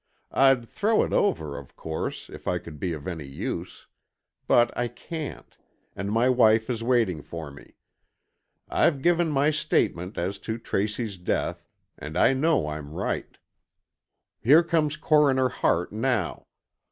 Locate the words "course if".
1.75-2.47